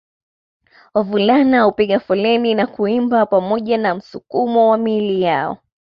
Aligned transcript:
Wavulana 0.93 1.61
hupiga 1.63 1.99
foleni 1.99 2.55
na 2.55 2.67
kuimba 2.67 3.25
pamoja 3.25 3.77
na 3.77 3.95
msukumo 3.95 4.69
wa 4.71 4.77
miili 4.77 5.21
yao 5.21 5.57